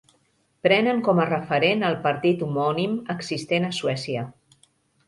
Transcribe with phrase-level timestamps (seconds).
[0.67, 4.27] Prenen com a referent el partit homònim existent a Suècia.